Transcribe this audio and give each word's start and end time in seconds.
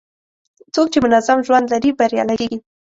څوک 0.73 0.87
چې 0.93 0.99
منظم 1.05 1.39
ژوند 1.47 1.65
لري، 1.73 1.89
بریالی 1.97 2.35
کېږي. 2.39 2.57